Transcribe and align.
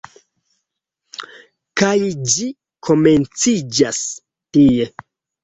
Kaj 1.81 1.91
ĝi 2.37 2.47
komenciĝas 2.89 4.01
tie. 4.21 4.91